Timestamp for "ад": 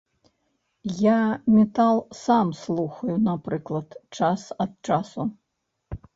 4.69-4.73